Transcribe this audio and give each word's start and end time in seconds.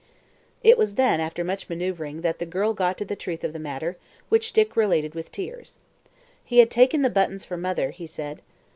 It 0.63 0.79
was 0.79 0.95
then, 0.95 1.19
after 1.19 1.43
much 1.43 1.69
manoeuvring, 1.69 2.21
that 2.21 2.39
the 2.39 2.45
girl 2.47 2.73
got 2.73 2.97
to 2.97 3.05
the 3.05 3.15
truth 3.15 3.43
of 3.43 3.53
the 3.53 3.59
matter, 3.59 3.97
which 4.29 4.51
Dick 4.51 4.75
related 4.75 5.13
with 5.13 5.31
tears. 5.31 5.77
He 6.43 6.57
had 6.57 6.71
taken 6.71 7.03
the 7.03 7.09
buttons 7.11 7.45
for 7.45 7.55
mother, 7.55 7.91
he 7.91 8.07
said. 8.07 8.41